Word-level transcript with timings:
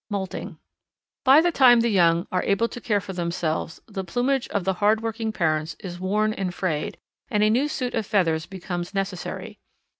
Moulting. 0.09 0.57
By 1.23 1.41
the 1.41 1.51
time 1.51 1.81
the 1.81 1.89
young 1.89 2.25
are 2.31 2.41
able 2.41 2.67
to 2.67 2.81
care 2.81 2.99
for 2.99 3.13
themselves 3.13 3.79
the 3.85 4.03
plumage 4.03 4.47
of 4.47 4.63
the 4.63 4.73
hard 4.81 5.01
working 5.01 5.31
parents 5.31 5.75
is 5.79 5.99
worn 5.99 6.33
and 6.33 6.51
frayed 6.55 6.97
and 7.29 7.43
a 7.43 7.51
new 7.51 7.67
suit 7.67 7.93
of 7.93 8.07
feathers 8.07 8.47
becomes 8.47 8.95
necessary. 8.95 9.59